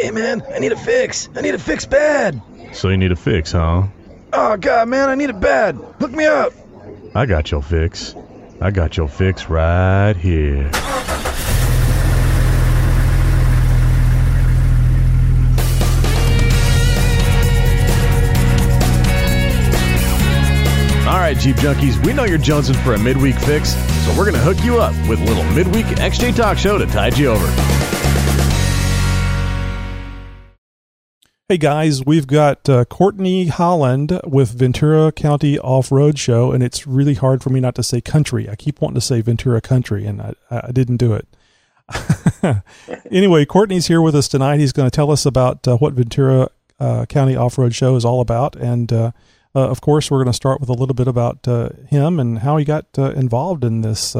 [0.00, 1.28] Hey man, I need a fix.
[1.34, 2.40] I need a fix bad.
[2.72, 3.82] So you need a fix, huh?
[4.32, 5.74] Oh god, man, I need it bad.
[5.74, 6.52] Hook me up.
[7.16, 8.14] I got your fix.
[8.60, 10.70] I got your fix right here.
[21.08, 23.70] All right, Jeep Junkies, we know you're jonesing for a midweek fix,
[24.04, 26.86] so we're going to hook you up with a little midweek XJ Talk Show to
[26.86, 27.97] tide you over.
[31.50, 36.86] Hey guys, we've got uh, Courtney Holland with Ventura County Off Road Show, and it's
[36.86, 38.50] really hard for me not to say country.
[38.50, 42.62] I keep wanting to say Ventura Country, and I, I didn't do it.
[43.10, 44.60] anyway, Courtney's here with us tonight.
[44.60, 48.04] He's going to tell us about uh, what Ventura uh, County Off Road Show is
[48.04, 49.12] all about, and uh,
[49.54, 52.40] uh, of course, we're going to start with a little bit about uh, him and
[52.40, 54.14] how he got involved in this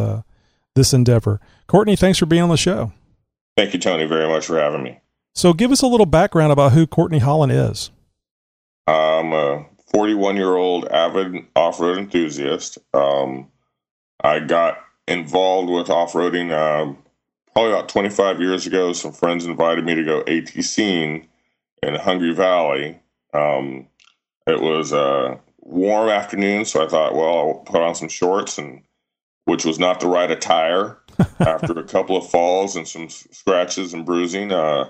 [0.75, 1.43] this endeavor.
[1.67, 2.91] Courtney, thanks for being on the show.
[3.55, 5.01] Thank you, Tony, very much for having me.
[5.39, 7.93] So, give us a little background about who Courtney Holland is.
[8.89, 12.77] I'm a 41 year old avid off road enthusiast.
[12.93, 13.47] Um,
[14.21, 16.93] I got involved with off roading uh,
[17.53, 18.93] probably about 25 years ago.
[18.93, 21.29] Some friends invited me to go ATCing
[21.85, 22.99] in Hungry Valley.
[23.33, 23.87] Um,
[24.49, 28.83] it was a warm afternoon, so I thought, well, I'll put on some shorts, and
[29.45, 30.99] which was not the right attire.
[31.39, 34.89] After a couple of falls and some scratches and bruising, uh,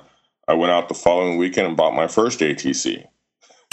[0.48, 3.04] I went out the following weekend and bought my first ATC.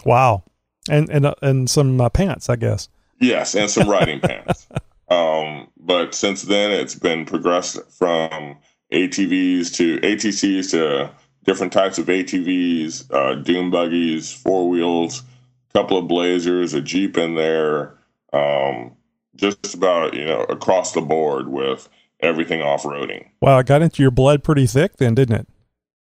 [0.06, 0.44] Wow,
[0.90, 2.90] and and uh, and some uh, pants, I guess.
[3.20, 4.68] Yes, and some riding pants.
[5.10, 8.58] Um, but since then, it's been progressed from
[8.92, 11.12] ATVs to ATCs to
[11.46, 15.24] different types of ATVs, uh, dune buggies, four wheels,
[15.70, 17.98] a couple of blazers, a jeep in there.
[18.34, 18.98] Um,
[19.36, 21.88] just about you know across the board with
[22.20, 23.30] everything off roading.
[23.42, 25.48] Wow, it got into your blood pretty thick then, didn't it?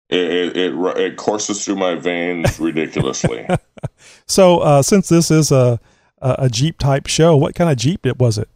[0.09, 3.47] It, it, it courses through my veins ridiculously.
[4.27, 5.79] so, uh, since this is a
[6.23, 8.49] a Jeep type show, what kind of Jeep it was it?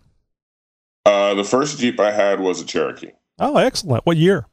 [1.06, 3.12] Uh, the first Jeep I had was a Cherokee.
[3.40, 4.06] Oh, excellent!
[4.06, 4.46] What year?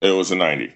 [0.00, 0.74] It was a ninety.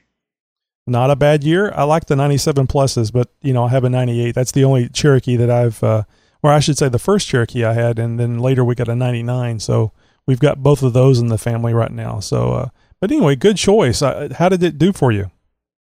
[0.87, 1.72] Not a bad year.
[1.75, 4.34] I like the ninety-seven pluses, but you know I have a ninety-eight.
[4.34, 6.04] That's the only Cherokee that I've, uh,
[6.43, 8.94] or I should say, the first Cherokee I had, and then later we got a
[8.94, 9.60] ninety-nine.
[9.60, 9.93] So
[10.26, 12.20] we've got both of those in the family right now.
[12.20, 12.69] So, uh,
[13.00, 14.03] but anyway, good choice.
[14.03, 15.31] Uh, how did it do for you?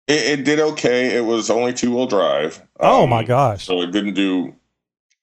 [0.06, 1.16] It, it did okay.
[1.16, 2.62] It was only two wheel drive.
[2.80, 3.64] Oh um, my gosh!
[3.64, 4.54] So it didn't do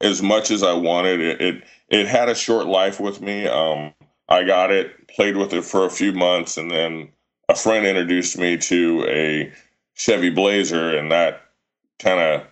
[0.02, 1.22] as much as I wanted.
[1.22, 3.48] It it, it had a short life with me.
[3.48, 3.94] Um,
[4.30, 7.10] I got it, played with it for a few months, and then
[7.50, 9.52] a friend introduced me to a
[9.94, 11.42] Chevy Blazer, and that
[12.00, 12.48] kind of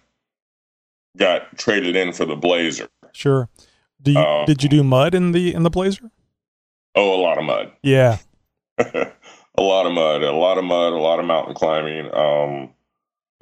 [1.18, 2.88] got traded in for the Blazer.
[3.13, 3.50] Sure.
[4.02, 6.12] Do you, um, did you do mud in the in the Blazer?
[6.96, 7.72] Oh, a lot of mud.
[7.81, 8.18] Yeah.
[9.57, 12.69] a lot of mud, a lot of mud, a lot of mountain climbing, um,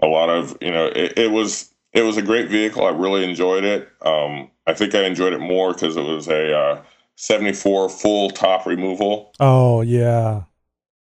[0.02, 0.88] a lot of you know.
[0.88, 2.86] It, it, was it was a great vehicle.
[2.86, 3.90] I really enjoyed it.
[4.02, 6.82] Um, I think I enjoyed it more because it was a uh,
[7.16, 9.34] '74 full top removal.
[9.40, 10.44] Oh yeah,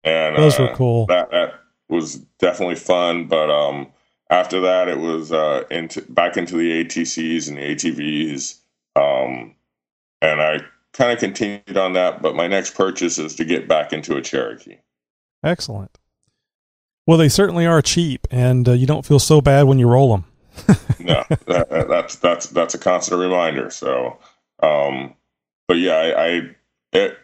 [0.04, 1.06] and those uh, were cool.
[1.06, 1.54] That that
[1.88, 3.26] was definitely fun.
[3.26, 3.88] But um,
[4.30, 8.58] after that, it was uh, into back into the ATCs and the ATVs,
[8.96, 9.54] um,
[10.20, 10.60] and I
[10.92, 12.20] kind of continued on that.
[12.20, 14.78] But my next purchase is to get back into a Cherokee.
[15.42, 15.98] Excellent.
[17.06, 20.10] Well, they certainly are cheap, and uh, you don't feel so bad when you roll
[20.10, 20.24] them.
[21.00, 23.70] no, that, that's that's that's a constant reminder.
[23.70, 24.18] So,
[24.62, 25.14] um,
[25.68, 26.56] but yeah, I, I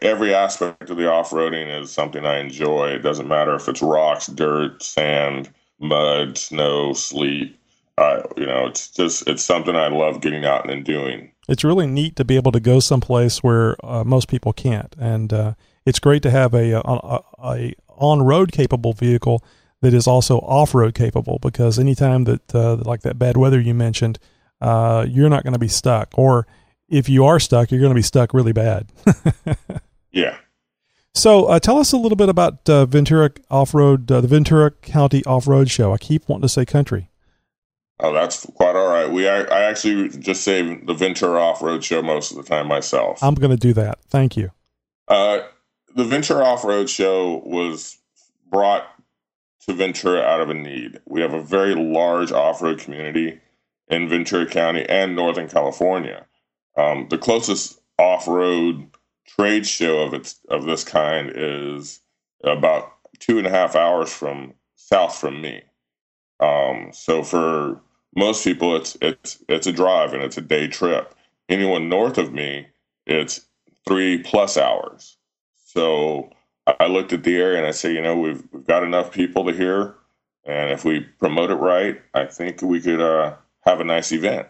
[0.02, 2.88] every aspect of the off roading is something I enjoy.
[2.88, 7.58] It doesn't matter if it's rocks, dirt, sand, mud, snow, sleet.
[7.96, 11.30] I, you know, it's just it's something I love getting out and doing.
[11.48, 15.32] It's really neat to be able to go someplace where uh, most people can't, and
[15.32, 15.54] uh,
[15.84, 19.44] it's great to have a, a, a on road capable vehicle
[19.80, 23.74] that is also off road capable because anytime that uh, like that bad weather you
[23.74, 24.18] mentioned,
[24.60, 26.46] uh, you're not going to be stuck, or
[26.88, 28.90] if you are stuck, you're going to be stuck really bad.
[30.12, 30.38] yeah.
[31.14, 34.70] So uh, tell us a little bit about uh, Ventura Off Road, uh, the Ventura
[34.70, 35.92] County Off Road Show.
[35.92, 37.10] I keep wanting to say country.
[38.00, 39.08] Oh, that's quite all right.
[39.08, 42.66] We I, I actually just say the Ventura Off Road Show most of the time
[42.66, 43.22] myself.
[43.22, 43.98] I'm going to do that.
[44.08, 44.50] Thank you.
[45.06, 45.40] Uh,
[45.94, 47.98] the Ventura Off Road Show was
[48.50, 48.86] brought
[49.66, 51.00] to Ventura out of a need.
[51.06, 53.40] We have a very large off road community
[53.88, 56.26] in Ventura County and Northern California.
[56.76, 58.88] Um, the closest off road
[59.26, 62.00] trade show of its of this kind is
[62.42, 65.62] about two and a half hours from south from me.
[66.40, 67.80] Um, so for
[68.16, 71.14] most people, it's it's it's a drive and it's a day trip.
[71.48, 72.66] Anyone north of me,
[73.06, 73.46] it's
[73.86, 75.16] three plus hours.
[75.74, 76.30] So
[76.66, 79.44] I looked at the area and I said, you know, we've we've got enough people
[79.46, 79.96] to hear,
[80.44, 84.48] and if we promote it right, I think we could uh, have a nice event.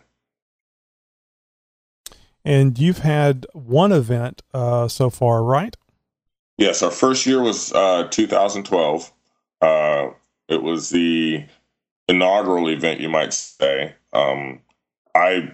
[2.45, 5.75] And you've had one event uh, so far, right?
[6.59, 9.11] Yes, our first year was uh, 2012.
[9.63, 10.09] Uh,
[10.49, 11.47] it was the
[12.07, 13.95] inaugural event, you might say.
[14.13, 14.61] Um,
[15.15, 15.53] I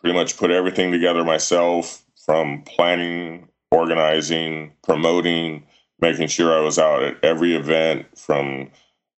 [0.00, 5.64] pretty much put everything together myself from planning, organizing, promoting,
[6.00, 8.70] making sure I was out at every event from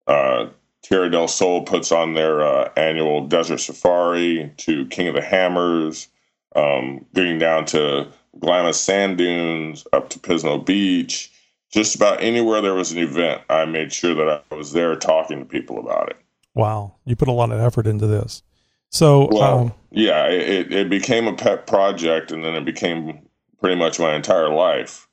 [0.07, 0.47] uh,
[0.83, 6.09] Tierra del Sol puts on their uh, annual desert safari to King of the Hammers,
[6.57, 8.09] um, getting down to
[8.39, 11.31] Glamis Sand Dunes up to Pismo Beach.
[11.71, 15.39] Just about anywhere there was an event, I made sure that I was there talking
[15.39, 16.17] to people about it.
[16.55, 18.43] Wow, you put a lot of effort into this.
[18.89, 23.21] So, well, um, yeah, it, it became a pet project, and then it became
[23.61, 25.09] pretty much my entire life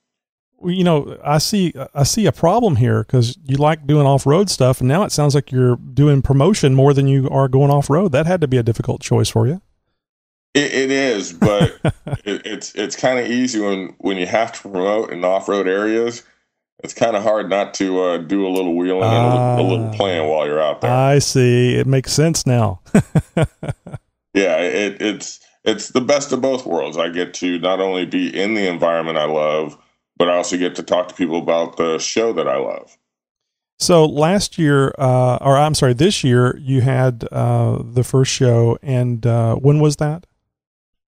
[0.66, 4.50] you know, I see I see a problem here because you like doing off road
[4.50, 7.90] stuff, and now it sounds like you're doing promotion more than you are going off
[7.90, 8.12] road.
[8.12, 9.62] That had to be a difficult choice for you.
[10.54, 11.78] it, it is, but
[12.26, 15.68] it, it's it's kind of easy when when you have to promote in off road
[15.68, 16.24] areas.
[16.84, 19.56] It's kind of hard not to uh, do a little wheeling uh, and a little,
[19.56, 19.98] a little, ah.
[19.98, 20.92] playing while you're out there.
[20.92, 21.76] I see.
[21.76, 22.82] It makes sense now.
[24.36, 26.98] yeah, it, it's it's the best of both worlds.
[26.98, 29.78] I get to not only be in the environment I love
[30.18, 32.98] but I also get to talk to people about the show that I love.
[33.80, 38.80] So last year, uh, or I'm sorry, this year you had uh, the first show,
[38.82, 40.26] and uh, when was that?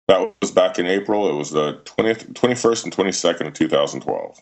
[0.09, 1.29] That was back in April.
[1.29, 4.41] It was the 20th, 21st and 22nd of 2012.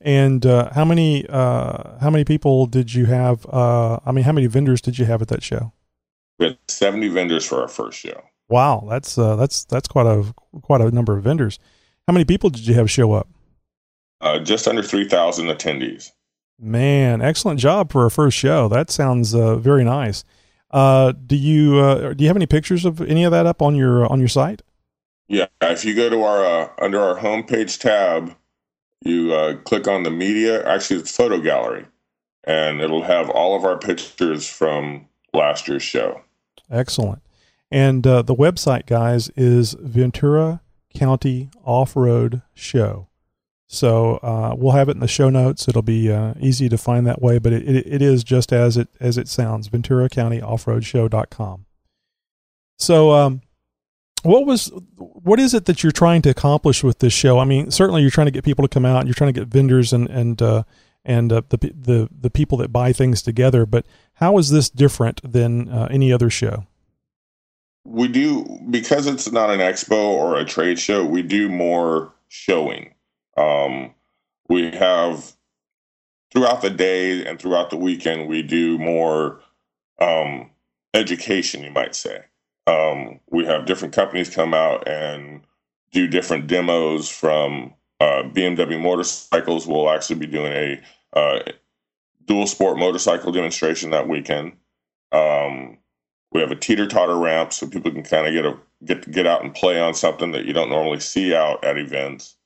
[0.00, 3.46] And uh, how many uh, how many people did you have?
[3.46, 5.72] Uh, I mean, how many vendors did you have at that show?
[6.38, 8.22] We had 70 vendors for our first show.
[8.50, 11.58] Wow, that's that's that's quite a quite a number of vendors.
[12.06, 13.28] How many people did you have show up?
[14.20, 16.10] Uh, just under 3,000 attendees.
[16.58, 18.68] Man, excellent job for a first show.
[18.68, 20.24] That sounds uh, very nice.
[20.70, 23.74] Uh, do you uh, do you have any pictures of any of that up on
[23.74, 24.62] your on your site?
[25.26, 28.36] Yeah, if you go to our uh, under our homepage tab,
[29.02, 30.66] you uh, click on the media.
[30.68, 31.86] Actually, it's photo gallery,
[32.44, 36.20] and it'll have all of our pictures from last year's show.
[36.70, 37.22] Excellent.
[37.70, 40.60] And the website, guys, is Ventura
[40.94, 43.08] County Off Road Show.
[43.72, 45.68] So uh, we'll have it in the show notes.
[45.68, 48.76] It'll be uh, easy to find that way, but it, it, it is just as
[48.76, 49.68] it as it sounds.
[49.68, 51.66] Ventura County Offroad Show.com.
[52.76, 53.42] So, um,
[54.24, 57.38] what was what is it that you're trying to accomplish with this show?
[57.38, 59.06] I mean, certainly you're trying to get people to come out.
[59.06, 60.64] You're trying to get vendors and and uh,
[61.04, 63.66] and uh, the the the people that buy things together.
[63.66, 66.66] But how is this different than uh, any other show?
[67.90, 71.04] We do because it's not an expo or a trade show.
[71.04, 72.94] We do more showing
[73.36, 73.94] um,
[74.48, 75.32] we have
[76.32, 79.40] throughout the day and throughout the weekend, we do more
[80.00, 80.50] um,
[80.94, 82.24] education, you might say.
[82.66, 85.42] Um, we have different companies come out and
[85.92, 89.66] do different demos from uh, BMW motorcycles.
[89.66, 90.80] We'll actually be doing a
[91.18, 91.40] uh,
[92.26, 94.52] dual sport motorcycle demonstration that weekend.
[95.12, 95.78] Um,
[96.32, 99.26] we have a teeter totter ramp so people can kind of get a get get
[99.26, 102.36] out and play on something that you don't normally see out at events.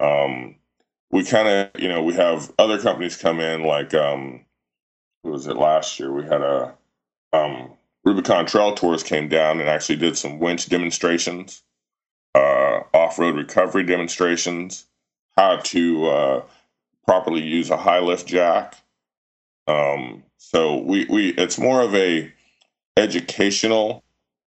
[0.00, 0.56] Um,
[1.10, 4.44] we kind of, you know, we have other companies come in like, um,
[5.22, 6.12] who was it last year?
[6.12, 6.74] We had a
[7.32, 7.72] um,
[8.04, 11.62] Rubicon Trail Tours came down and actually did some winch demonstrations,
[12.34, 14.86] uh, off road recovery demonstrations,
[15.36, 16.42] how to uh,
[17.06, 18.76] properly use a high lift jack.
[19.66, 22.32] Um, so we, we it's more of a
[22.98, 24.04] educational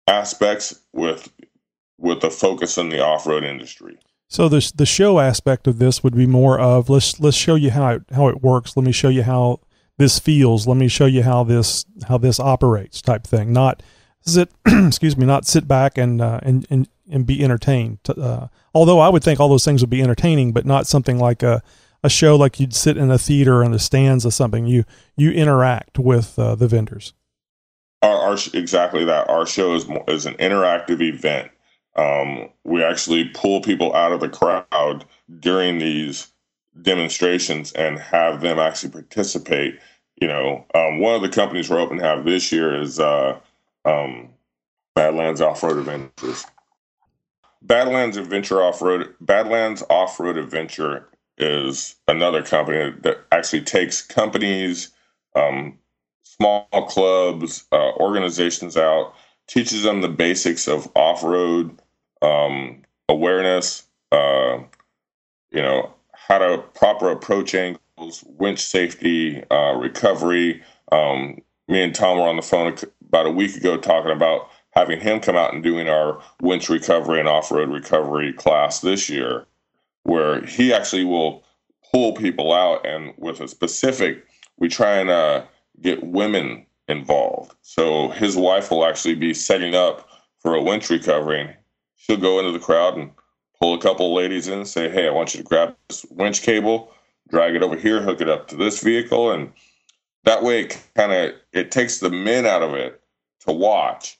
[0.07, 1.31] aspects with
[1.97, 3.97] with a focus on the off road industry.
[4.27, 7.71] So the the show aspect of this would be more of let's let's show you
[7.71, 8.75] how it, how it works.
[8.75, 9.61] Let me show you how
[9.97, 10.67] this feels.
[10.67, 13.53] Let me show you how this how this operates type thing.
[13.53, 13.81] Not
[14.21, 17.99] sit excuse me, not sit back and uh, and, and and be entertained.
[18.07, 21.43] Uh, although I would think all those things would be entertaining, but not something like
[21.43, 21.61] a
[22.03, 24.65] a show like you'd sit in a theater in the stands or something.
[24.65, 27.13] You you interact with uh, the vendors.
[28.03, 29.29] Our, our, exactly that.
[29.29, 31.51] Our show is is an interactive event
[31.95, 35.05] um, we actually pull people out of the crowd
[35.39, 36.29] during these
[36.81, 39.79] demonstrations and have them actually participate.
[40.21, 43.39] You know, um, one of the companies we're hoping to have this year is uh,
[43.85, 44.29] um,
[44.95, 46.45] Badlands Off Road Adventures.
[47.63, 54.91] Badlands Adventure Off Road Badlands Off Road Adventure is another company that actually takes companies,
[55.35, 55.77] um,
[56.41, 59.13] small clubs, uh, organizations out,
[59.47, 61.79] teaches them the basics of off road
[62.23, 64.57] um, awareness, uh,
[65.51, 70.63] you know, how to proper approach angles, winch safety, uh, recovery.
[70.91, 72.75] Um, me and Tom were on the phone
[73.07, 77.19] about a week ago talking about having him come out and doing our winch recovery
[77.19, 79.45] and off road recovery class this year,
[80.03, 81.43] where he actually will
[81.93, 84.25] pull people out and with a specific,
[84.57, 85.43] we try and uh,
[85.81, 87.55] get women involved.
[87.61, 90.07] So his wife will actually be setting up
[90.39, 91.55] for a winch recovery.
[91.97, 93.11] She'll go into the crowd and
[93.59, 96.05] pull a couple of ladies in and say, Hey, I want you to grab this
[96.11, 96.93] winch cable,
[97.29, 99.31] drag it over here, hook it up to this vehicle.
[99.31, 99.51] And
[100.25, 103.01] that way it kind of it takes the men out of it
[103.41, 104.17] to watch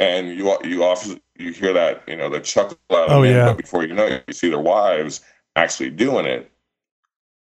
[0.00, 3.32] and you you often you hear that you know the chuckle out of Oh, men,
[3.32, 3.46] yeah.
[3.46, 5.22] but before you know it, you see their wives
[5.56, 6.50] actually doing it,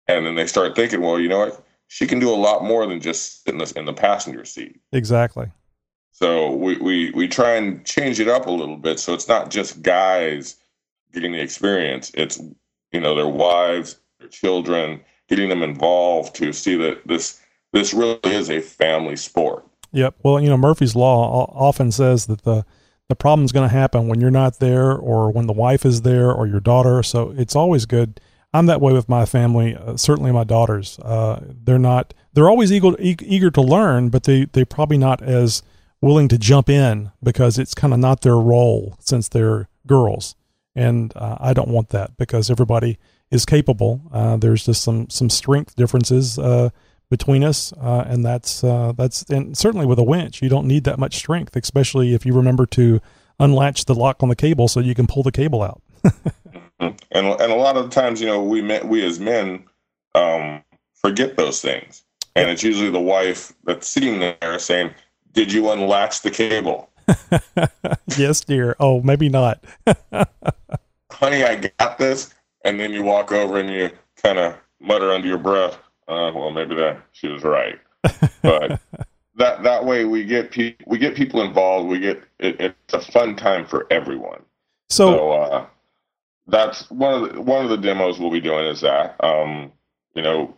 [0.07, 1.64] and then they start thinking, well, you know what,
[1.95, 4.81] she can do a lot more than just sit in the in the passenger seat.
[4.91, 5.49] Exactly.
[6.11, 9.49] So we we we try and change it up a little bit, so it's not
[9.49, 10.57] just guys
[11.13, 12.37] getting the experience; it's
[12.91, 14.99] you know their wives, their children,
[15.29, 17.39] getting them involved to see that this
[17.71, 19.65] this really is a family sport.
[19.93, 20.15] Yep.
[20.21, 22.65] Well, you know, Murphy's Law often says that the
[23.07, 26.29] the problem's going to happen when you're not there or when the wife is there
[26.29, 27.03] or your daughter.
[27.03, 28.19] So it's always good.
[28.55, 29.75] I'm that way with my family.
[29.75, 30.97] Uh, certainly, my daughters.
[30.99, 32.13] Uh, they're not.
[32.33, 35.61] They're always eager, eager to learn, but they they're probably not as
[35.99, 40.35] willing to jump in because it's kind of not their role since they're girls.
[40.73, 42.97] And uh, I don't want that because everybody
[43.29, 44.01] is capable.
[44.11, 46.39] Uh, there's just some some strength differences.
[46.39, 46.69] Uh,
[47.07, 50.97] between us, uh, and that's that's and certainly with a winch, you don't need that
[50.97, 52.99] much strength, especially if you remember to
[53.39, 55.81] unlatch the lock on the cable so you can pull the cable out.
[56.79, 59.63] and and a lot of times, you know, we men, we as men
[60.13, 60.63] um,
[60.93, 62.03] forget those things,
[62.35, 64.93] and it's usually the wife that's sitting there saying,
[65.33, 66.89] "Did you unlatch the cable,
[68.17, 68.75] yes, dear.
[68.79, 69.63] Oh, maybe not.
[71.11, 71.43] honey?
[71.43, 73.91] I got this." And then you walk over and you
[74.23, 75.77] kind of mutter under your breath,
[76.07, 77.79] uh, "Well, maybe that she was right."
[78.41, 78.79] But
[79.37, 81.89] that that way we get pe- we get people involved.
[81.89, 84.41] We get it, it's a fun time for everyone.
[84.89, 85.65] So, So uh,
[86.47, 89.15] that's one of the, one of the demos we'll be doing is that.
[89.23, 89.71] Um,
[90.13, 90.55] you know,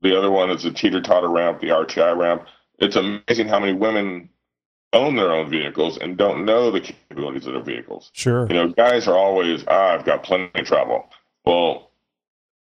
[0.00, 2.46] the other one is the teeter totter ramp, the RTI ramp.
[2.78, 4.28] It's amazing how many women
[4.92, 8.10] own their own vehicles and don't know the capabilities of their vehicles.
[8.12, 8.46] sure.
[8.48, 11.08] You know, guys are always, ah, I've got plenty of travel.
[11.44, 11.90] Well,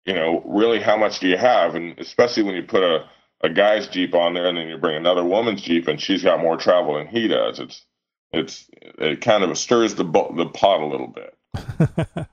[0.04, 1.74] you know, really, how much do you have?
[1.74, 3.08] And especially when you put a,
[3.42, 6.40] a guy's Jeep on there and then you bring another woman's Jeep and she's got
[6.40, 7.58] more travel than he does.
[7.58, 7.84] It's,
[8.32, 11.36] it's, it kind of stirs the, the pot a little bit.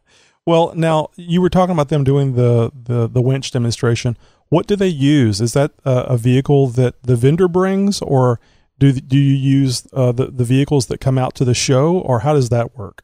[0.45, 4.17] well, now you were talking about them doing the the the winch demonstration.
[4.49, 5.41] What do they use?
[5.41, 8.39] Is that uh, a vehicle that the vendor brings, or
[8.79, 12.19] do do you use uh, the the vehicles that come out to the show, or
[12.19, 13.03] how does that work?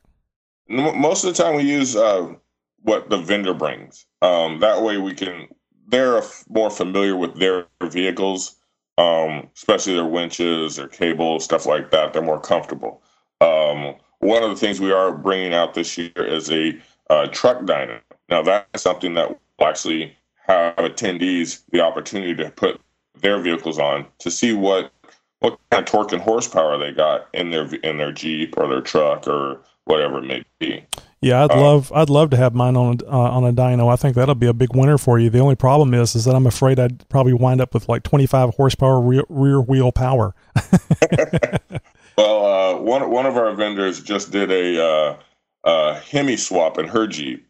[0.69, 2.33] Most of the time, we use uh,
[2.81, 4.05] what the vendor brings.
[4.21, 5.47] Um, that way, we can.
[5.87, 8.55] They're more familiar with their vehicles,
[8.97, 12.13] um, especially their winches, their cables, stuff like that.
[12.13, 13.03] They're more comfortable.
[13.41, 16.77] Um, one of the things we are bringing out this year is a
[17.09, 17.99] uh, truck dyno.
[18.29, 20.15] Now, that's something that will actually
[20.47, 22.79] have attendees the opportunity to put
[23.21, 24.91] their vehicles on to see what
[25.39, 28.81] what kind of torque and horsepower they got in their in their Jeep or their
[28.81, 30.85] truck or whatever it may be.
[31.21, 33.91] Yeah, I'd Um, love I'd love to have mine on a, uh, on a dyno.
[33.91, 35.29] I think that'll be a big winner for you.
[35.29, 38.55] The only problem is is that I'm afraid I'd probably wind up with like 25
[38.55, 40.33] horsepower rear, rear wheel power.
[42.17, 45.17] Well, uh, one one of our vendors just did a uh,
[45.63, 47.47] uh, Hemi swap in her Jeep,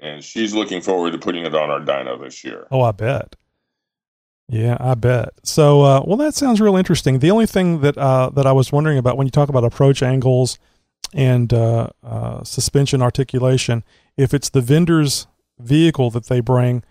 [0.00, 2.66] and she's looking forward to putting it on our dyno this year.
[2.70, 3.36] Oh, I bet.
[4.48, 5.30] Yeah, I bet.
[5.42, 7.18] So, uh, well, that sounds real interesting.
[7.18, 10.02] The only thing that uh, that I was wondering about when you talk about approach
[10.02, 10.58] angles
[11.12, 11.90] and uh,
[12.44, 13.84] suspension articulation,
[14.16, 15.26] if it's the vendor's
[15.58, 16.82] vehicle that they bring,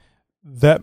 [0.43, 0.81] that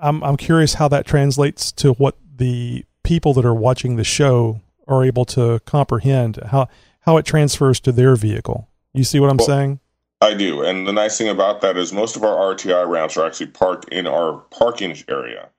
[0.00, 4.60] I'm I'm curious how that translates to what the people that are watching the show
[4.86, 6.68] are able to comprehend how
[7.00, 8.68] how it transfers to their vehicle.
[8.92, 9.80] You see what I'm Well, saying?
[10.20, 13.26] I do, and the nice thing about that is most of our RTI ramps are
[13.26, 15.50] actually parked in our parking area.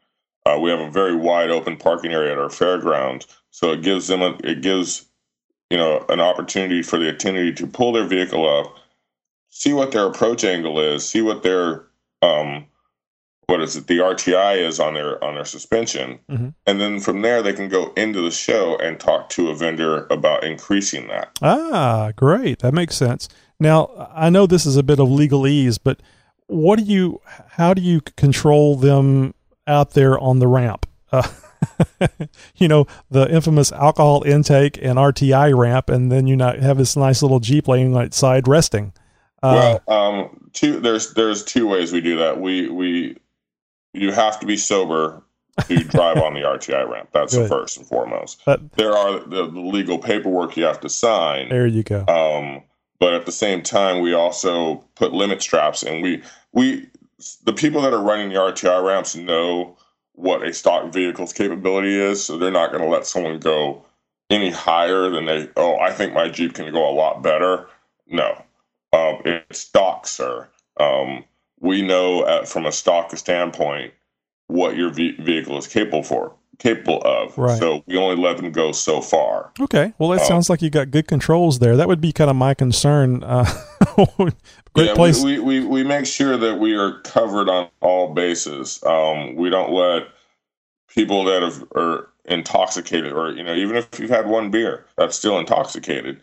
[0.45, 4.07] Uh, we have a very wide open parking area at our fairgrounds, so it gives
[4.07, 5.05] them a, it gives
[5.69, 8.77] you know an opportunity for the attendee to pull their vehicle up,
[9.49, 11.85] see what their approach angle is, see what their
[12.21, 12.65] um,
[13.47, 16.53] what is it the RTI is on their on their suspension, Mhm.
[16.65, 20.05] and then from there they can go into the show and talk to a vendor
[20.09, 21.29] about increasing that.
[21.41, 22.59] Ah, great.
[22.59, 23.29] That makes sense.
[23.59, 26.01] Now, I know this is a bit of legalese, but
[26.47, 29.33] what do you, how do you control them
[29.65, 30.85] out there on the ramp?
[31.11, 31.27] Uh,
[32.57, 36.95] you know, the infamous alcohol intake and RTI ramp, and then you not have this
[36.97, 38.91] nice little Jeep laying on its side resting.
[39.41, 42.39] Uh, well, um, two there's there's two ways we do that.
[42.41, 43.17] We we
[43.97, 45.21] you have to be sober
[45.67, 47.09] to drive on the RTI ramp.
[47.13, 47.49] That's the Good.
[47.49, 48.41] first and foremost.
[48.45, 51.49] But- there are the, the legal paperwork you have to sign.
[51.49, 52.05] there you go.
[52.07, 52.63] Um,
[52.99, 56.87] but at the same time, we also put limit straps, and we we
[57.43, 59.77] the people that are running the RTI ramps know
[60.13, 63.85] what a stock vehicle's capability is, so they're not going to let someone go
[64.31, 65.47] any higher than they.
[65.55, 67.67] Oh, I think my Jeep can go a lot better.
[68.07, 68.43] No,
[68.93, 70.47] um, it's stock, sir.
[70.79, 71.23] Um,
[71.59, 73.93] we know at, from a stock standpoint
[74.47, 77.37] what your ve- vehicle is capable for, capable of.
[77.37, 77.59] Right.
[77.59, 79.51] So we only let them go so far.
[79.59, 79.93] Okay.
[79.97, 81.75] Well, that uh, sounds like you got good controls there.
[81.75, 83.23] That would be kind of my concern.
[83.23, 83.45] Uh,
[84.17, 84.33] great
[84.75, 85.23] yeah, place.
[85.23, 88.81] We, we, we, we make sure that we are covered on all bases.
[88.83, 90.07] Um, we don't let
[90.87, 95.17] people that have, are intoxicated, or you know, even if you've had one beer, that's
[95.17, 96.21] still intoxicated,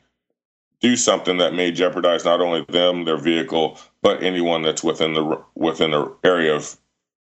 [0.81, 5.43] do something that may jeopardize not only them, their vehicle, but anyone that's within the
[5.55, 6.77] within the area of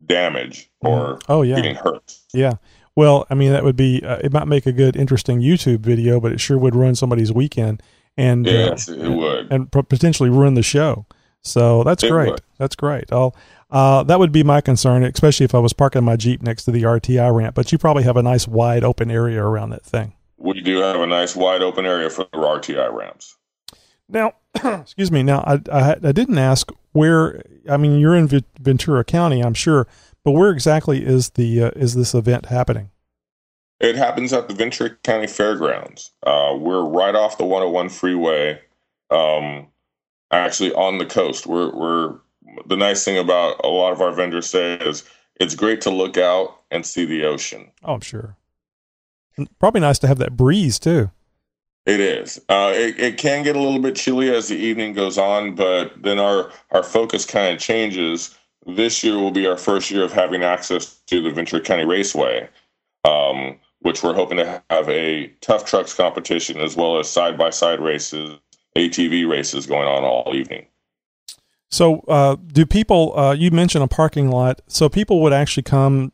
[0.06, 1.56] damage or oh, yeah.
[1.56, 2.18] getting hurt.
[2.34, 2.54] Yeah.
[2.96, 6.20] Well, I mean, that would be, uh, it might make a good, interesting YouTube video,
[6.20, 7.84] but it sure would ruin somebody's weekend
[8.18, 9.52] and, uh, it would.
[9.52, 11.06] and potentially ruin the show.
[11.44, 12.32] So that's It great.
[12.32, 12.42] would.
[12.58, 13.06] That's great.
[13.12, 13.36] I'll,
[13.70, 16.72] uh, that would be my concern, especially if I was parking my Jeep next to
[16.72, 20.14] the RTI ramp, but you probably have a nice wide open area around that thing.
[20.48, 23.36] We do have a nice wide open area for the RTI ramps.
[24.08, 24.32] Now,
[24.64, 25.22] excuse me.
[25.22, 27.44] Now, I, I I didn't ask where.
[27.70, 29.88] I mean, you're in Ventura County, I'm sure,
[30.24, 32.92] but where exactly is the uh, is this event happening?
[33.82, 36.12] It happens at the Ventura County Fairgrounds.
[36.26, 38.62] Uh, we're right off the 101 freeway,
[39.12, 39.68] um,
[40.32, 41.46] actually on the coast.
[41.46, 42.16] We're, we're
[42.66, 45.04] the nice thing about a lot of our vendors say is
[45.36, 47.70] it's great to look out and see the ocean.
[47.84, 48.38] Oh, I'm sure.
[49.60, 51.12] Probably nice to have that breeze too.
[51.86, 52.38] It is.
[52.50, 55.94] Uh, it, it can get a little bit chilly as the evening goes on, but
[56.02, 58.36] then our, our focus kind of changes.
[58.66, 62.50] This year will be our first year of having access to the Ventura County Raceway,
[63.06, 67.52] um, which we're hoping to have a tough trucks competition as well as side by
[67.52, 68.38] side races,
[68.76, 70.66] ATV races going on all evening.
[71.70, 73.18] So, uh, do people?
[73.18, 76.12] Uh, you mentioned a parking lot, so people would actually come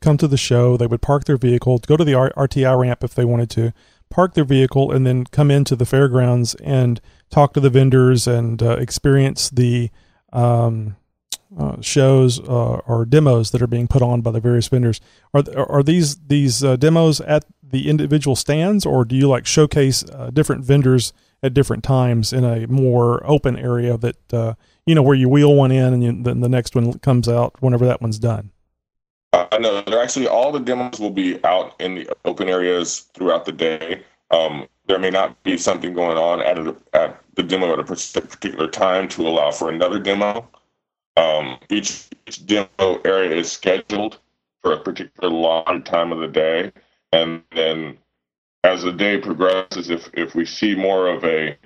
[0.00, 0.76] come to the show.
[0.76, 3.72] They would park their vehicle, go to the R- RTI ramp if they wanted to,
[4.10, 7.00] park their vehicle, and then come into the fairgrounds and
[7.30, 9.90] talk to the vendors and uh, experience the
[10.32, 10.96] um,
[11.58, 15.00] uh, shows uh, or demos that are being put on by the various vendors.
[15.32, 20.04] Are are these these uh, demos at the individual stands, or do you like showcase
[20.10, 25.14] uh, different vendors at different times in a more open area that you know where
[25.14, 28.18] you wheel one in and you, then the next one comes out whenever that one's
[28.18, 28.50] done?
[29.36, 33.44] Uh, no, they're actually all the demos will be out in the open areas throughout
[33.44, 34.02] the day.
[34.30, 37.84] Um, there may not be something going on at a, at the demo at a
[37.84, 40.48] particular time to allow for another demo.
[41.18, 44.20] Um, each, each demo area is scheduled
[44.62, 46.72] for a particular long time of the day,
[47.12, 47.98] and then
[48.64, 51.58] as the day progresses, if if we see more of a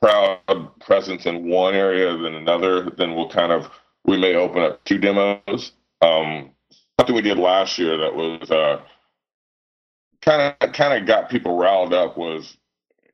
[0.00, 0.40] crowd
[0.80, 3.70] presence in one area than another, then we'll kind of
[4.04, 5.72] we may open up two demos.
[6.00, 6.52] Um,
[6.98, 8.80] something we did last year that was
[10.20, 12.56] kind of kind of got people riled up was,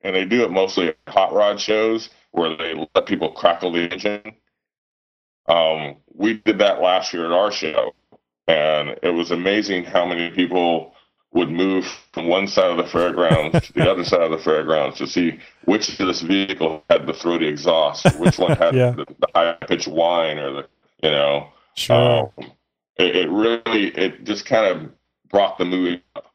[0.02, 3.90] and they do it mostly at hot rod shows where they let people crackle the
[3.92, 4.34] engine.
[5.48, 7.92] Um, we did that last year at our show,
[8.46, 10.94] and it was amazing how many people
[11.32, 14.98] would move from one side of the fairgrounds to the other side of the fairgrounds
[14.98, 18.90] to see which of this vehicle had the throaty exhaust, which one had Yeah.
[18.92, 20.68] the, the high pitched whine, or the
[21.02, 21.48] you know.
[21.74, 22.32] Sure.
[22.38, 22.52] Um,
[22.98, 24.90] it, it really it just kind of
[25.28, 26.32] brought the mood up.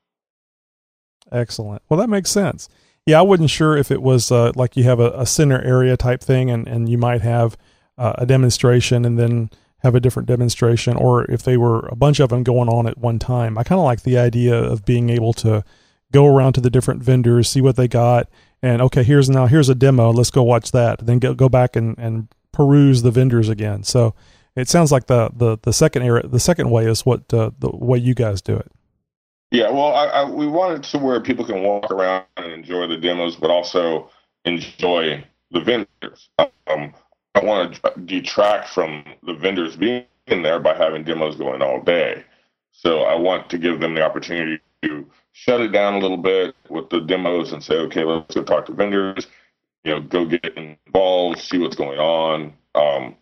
[1.31, 1.81] Excellent.
[1.89, 2.69] Well, that makes sense.
[3.05, 5.97] Yeah, I wasn't sure if it was uh, like you have a, a center area
[5.97, 7.57] type thing, and, and you might have
[7.97, 9.49] uh, a demonstration and then
[9.79, 12.97] have a different demonstration, or if they were a bunch of them going on at
[12.97, 13.57] one time.
[13.57, 15.65] I kind of like the idea of being able to
[16.13, 18.29] go around to the different vendors, see what they got,
[18.61, 20.11] and okay, here's now here's a demo.
[20.11, 21.05] Let's go watch that.
[21.05, 23.83] Then go go back and, and peruse the vendors again.
[23.83, 24.15] So
[24.55, 27.69] it sounds like the the the second area, the second way is what uh, the
[27.75, 28.71] way you guys do it.
[29.51, 32.97] Yeah, well, I, I, we wanted to where people can walk around and enjoy the
[32.97, 34.09] demos, but also
[34.45, 36.29] enjoy the vendors.
[36.39, 36.93] Um,
[37.35, 41.81] I want to detract from the vendors being in there by having demos going all
[41.81, 42.23] day.
[42.71, 46.55] So I want to give them the opportunity to shut it down a little bit
[46.69, 49.27] with the demos and say, okay, let's go talk to vendors,
[49.83, 52.53] you know, go get involved, see what's going on.
[52.75, 53.15] Um,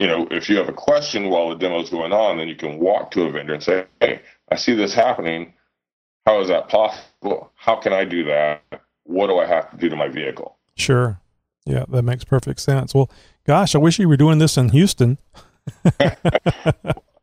[0.00, 2.56] you know, if you have a question while the demo is going on, then you
[2.56, 5.52] can walk to a vendor and say, hey, I see this happening.
[6.24, 7.52] How is that possible?
[7.54, 8.62] How can I do that?
[9.04, 10.56] What do I have to do to my vehicle?
[10.74, 11.20] Sure.
[11.66, 12.94] Yeah, that makes perfect sense.
[12.94, 13.10] Well,
[13.46, 15.18] gosh, I wish you were doing this in Houston.
[15.84, 16.16] well,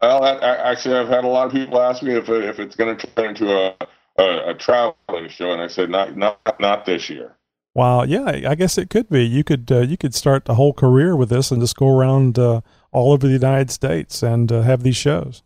[0.01, 2.95] I, I, actually, I've had a lot of people ask me if if it's going
[2.95, 3.75] to turn into a,
[4.19, 7.37] a, a traveling show, and I said not not not this year.
[7.77, 9.23] Wow, yeah, I guess it could be.
[9.23, 12.39] You could uh, you could start a whole career with this and just go around
[12.39, 12.61] uh,
[12.91, 15.43] all over the United States and uh, have these shows.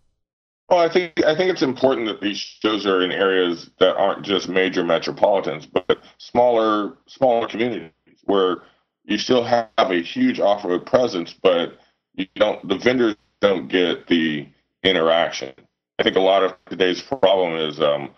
[0.69, 4.23] Well, I think I think it's important that these shows are in areas that aren't
[4.23, 7.91] just major metropolitans, but smaller smaller communities
[8.23, 8.59] where
[9.03, 11.79] you still have a huge off-road presence, but
[12.13, 12.65] you don't.
[12.65, 14.47] The vendors don't get the
[14.83, 15.53] interaction.
[15.99, 18.11] I think a lot of today's problem is um,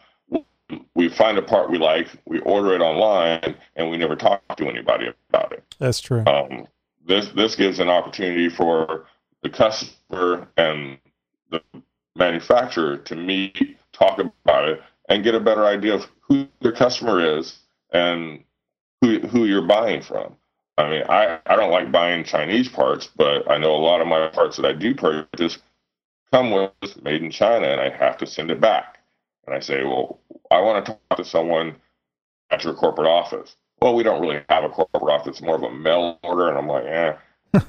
[0.96, 4.68] we find a part we like, we order it online, and we never talk to
[4.68, 5.64] anybody about it.
[5.80, 6.24] That's true.
[6.26, 6.68] Um,
[7.06, 9.06] this this gives an opportunity for
[9.42, 10.98] the customer and
[11.52, 11.62] the
[12.16, 17.38] manufacturer to meet, talk about it, and get a better idea of who your customer
[17.38, 17.60] is
[17.92, 18.44] and
[19.02, 20.36] who who you're buying from.
[20.78, 24.08] I mean, I, I don't like buying Chinese parts, but I know a lot of
[24.08, 25.60] my parts that I do purchase
[26.32, 28.93] come with made in China, and I have to send it back.
[29.46, 30.20] And I say, well,
[30.52, 31.76] I want to talk to someone
[32.50, 33.56] at your corporate office.
[33.82, 36.48] Well, we don't really have a corporate office; it's more of a mail order.
[36.48, 37.14] And I'm like, eh,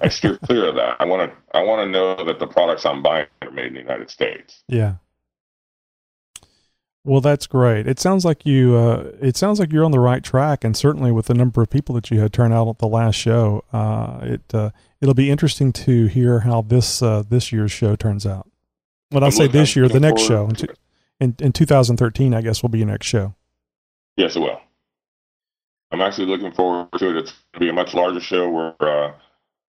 [0.00, 0.96] I steer clear of that.
[1.00, 3.74] I want to I want to know that the products I'm buying are made in
[3.74, 4.62] the United States.
[4.68, 4.94] Yeah.
[7.06, 7.86] Well, that's great.
[7.86, 8.76] It sounds like you.
[8.76, 11.68] Uh, it sounds like you're on the right track, and certainly with the number of
[11.68, 14.70] people that you had turn out at the last show, uh, it uh,
[15.02, 18.48] it'll be interesting to hear how this uh, this year's show turns out.
[19.10, 20.48] When I say this year, the next show
[21.20, 23.34] in, in, in 2013, I guess will be your next show.
[24.16, 24.60] Yes, it will.
[25.90, 27.16] I'm actually looking forward to it.
[27.16, 28.48] It's going to be a much larger show.
[28.48, 29.12] We're uh,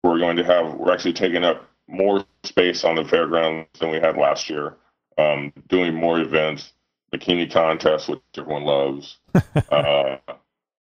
[0.02, 3.98] we're going to have we're actually taking up more space on the fairgrounds than we
[3.98, 4.76] had last year.
[5.18, 6.72] Um, doing more events
[7.12, 9.18] bikini contests, which everyone loves.
[9.70, 10.16] uh,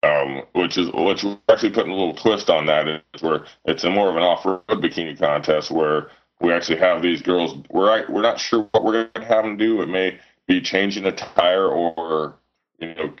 [0.02, 3.84] um, which is which we're actually putting a little twist on that is where it's
[3.84, 7.56] a more of an off-road bikini contest where we actually have these girls.
[7.70, 9.82] We're we're not sure what we're going to have them do.
[9.82, 12.34] It may be changing a tire or
[12.80, 13.12] you know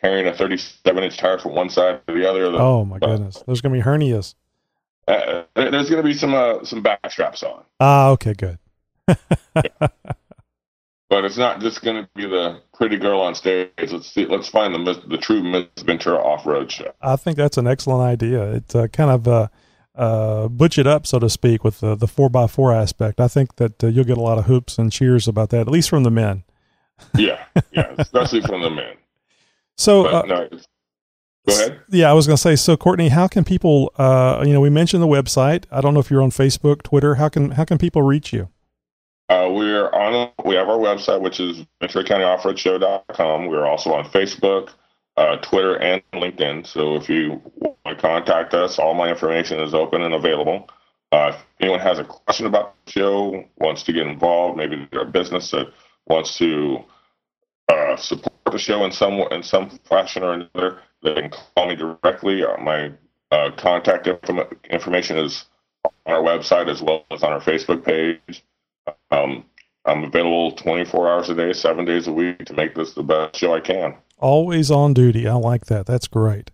[0.00, 2.44] carrying a 37-inch tire from one side to the other.
[2.44, 4.34] Oh my goodness, there's going to be hernias.
[5.08, 7.64] Uh, there's going to be some uh, some back straps on.
[7.80, 8.58] Ah, okay, good.
[9.08, 9.88] yeah
[11.14, 13.70] but it's not just going to be the pretty girl on stage.
[13.78, 14.26] Let's see.
[14.26, 16.92] Let's find the the true Miss Ventura off road show.
[17.00, 18.52] I think that's an excellent idea.
[18.52, 19.48] It's uh, kind of uh,
[19.94, 23.20] uh, butch it up, so to speak, with the the four x four aspect.
[23.20, 25.68] I think that uh, you'll get a lot of hoops and cheers about that, at
[25.68, 26.42] least from the men.
[27.16, 28.94] Yeah, yeah, especially from the men.
[29.76, 30.04] So.
[30.04, 30.58] But, uh, no,
[31.46, 31.80] Go ahead.
[31.90, 32.56] Yeah, I was going to say.
[32.56, 33.92] So, Courtney, how can people?
[33.96, 35.64] Uh, you know, we mentioned the website.
[35.70, 37.16] I don't know if you're on Facebook, Twitter.
[37.16, 38.48] How can how can people reach you?
[39.28, 40.30] Uh, we're on.
[40.44, 43.46] We have our website, which is VenturaCountyOffroadShow.com.
[43.46, 44.70] We're also on Facebook,
[45.16, 46.66] uh, Twitter, and LinkedIn.
[46.66, 50.70] So if you want to contact us, all my information is open and available.
[51.12, 55.02] Uh, if anyone has a question about the show, wants to get involved, maybe they're
[55.02, 55.66] a business that
[56.06, 56.84] wants to
[57.68, 61.76] uh, support the show in some in some fashion or another, they can call me
[61.76, 62.44] directly.
[62.44, 62.92] Uh, my
[63.30, 65.44] uh, contact inform- information is
[65.84, 68.44] on our website as well as on our Facebook page.
[69.10, 69.44] Um,
[69.86, 73.36] I'm available 24 hours a day, seven days a week to make this the best
[73.36, 73.94] show I can.
[74.18, 75.28] Always on duty.
[75.28, 75.86] I like that.
[75.86, 76.50] That's great.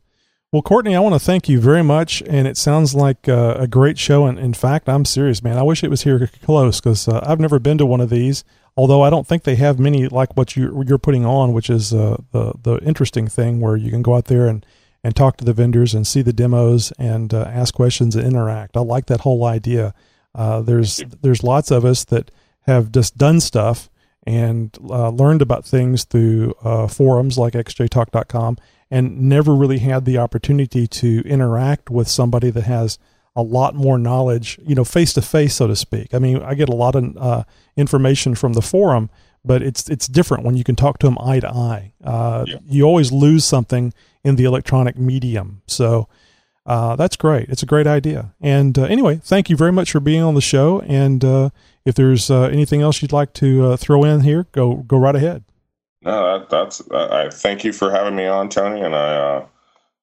[0.52, 3.68] Well, Courtney, I want to thank you very much, and it sounds like uh, a
[3.68, 4.26] great show.
[4.26, 5.56] And in fact, I'm serious, man.
[5.56, 8.42] I wish it was here close because uh, I've never been to one of these.
[8.76, 11.92] Although I don't think they have many like what you, you're putting on, which is
[11.92, 14.64] uh, the the interesting thing where you can go out there and
[15.02, 18.76] and talk to the vendors and see the demos and uh, ask questions and interact.
[18.76, 19.94] I like that whole idea.
[20.34, 22.30] Uh, there's there's lots of us that
[22.62, 23.88] have just done stuff
[24.26, 28.58] and uh, learned about things through uh, forums like xjtalk.com
[28.90, 32.98] and never really had the opportunity to interact with somebody that has
[33.36, 36.14] a lot more knowledge, you know, face to face, so to speak.
[36.14, 37.44] I mean, I get a lot of uh,
[37.76, 39.08] information from the forum,
[39.44, 41.92] but it's it's different when you can talk to them eye to eye.
[42.02, 42.58] Uh, yeah.
[42.66, 43.92] You always lose something
[44.24, 45.62] in the electronic medium.
[45.66, 46.08] So
[46.66, 47.48] uh, that's great.
[47.48, 48.34] It's a great idea.
[48.40, 50.80] And uh, anyway, thank you very much for being on the show.
[50.82, 51.50] And uh,
[51.84, 55.16] if there's uh, anything else you'd like to uh, throw in here, go go right
[55.16, 55.44] ahead.
[56.02, 56.82] No, that, that's.
[56.90, 58.80] I thank you for having me on, Tony.
[58.80, 59.46] And I, uh,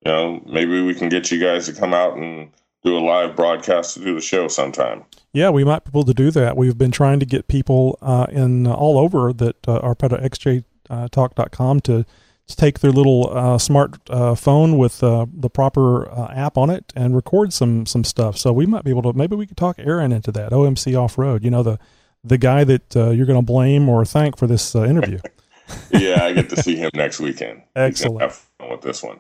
[0.06, 2.52] you know, maybe we can get you guys to come out and
[2.84, 5.04] do a live broadcast to do the show sometime.
[5.34, 6.56] Yeah, we might be able to do that.
[6.58, 10.14] We've been trying to get people uh, in uh, all over that uh, are part
[10.14, 12.06] of xjtalk.com to,
[12.48, 16.70] to take their little uh, smart uh, phone with uh, the proper uh, app on
[16.70, 18.38] it and record some some stuff.
[18.38, 19.14] So we might be able to.
[19.14, 20.52] Maybe we could talk Aaron into that.
[20.52, 21.44] OMC off road.
[21.44, 21.78] You know the
[22.24, 25.20] the guy that uh, you're going to blame or thank for this uh, interview.
[25.92, 27.62] yeah, I get to see him next weekend.
[27.76, 28.22] Excellent.
[28.22, 29.20] Have fun with this one.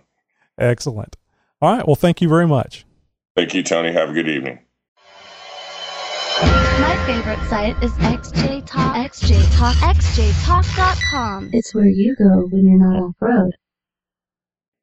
[0.57, 1.17] Excellent.
[1.61, 1.85] All right.
[1.85, 2.86] Well, thank you very much.
[3.37, 3.91] Thank you, Tony.
[3.91, 4.57] Have a good evening.
[6.41, 8.95] My favorite site is XJ Talk.
[8.95, 9.75] XJ Talk.
[9.75, 11.51] XJTalk.com.
[11.53, 13.51] It's where you go when you're not off road.